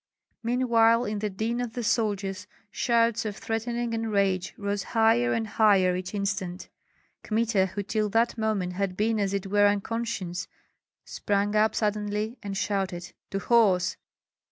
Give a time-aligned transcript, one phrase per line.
[0.41, 5.45] Meanwhile in the din of the soldiers shouts of threatening and rage rose higher and
[5.45, 6.69] higher each instant.
[7.23, 10.47] Kmita, who till that moment had been as it were unconscious,
[11.05, 13.95] sprang up suddenly and shouted, "To horse!"